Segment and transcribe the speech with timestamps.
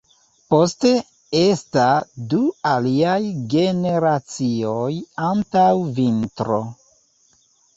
[0.51, 0.93] Poste
[1.41, 1.83] esta
[2.31, 2.39] du
[2.71, 3.19] aliaj
[3.55, 4.91] generacioj
[5.29, 5.69] antaŭ
[6.01, 6.59] vintro.